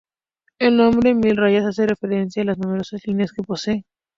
[0.57, 3.83] El nombre mil rayas hace referencia a las numerosas líneas que posee.